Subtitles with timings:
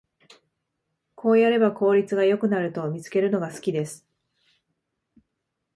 [1.13, 4.03] こうやれば効率が良くなると見つけるのが好きです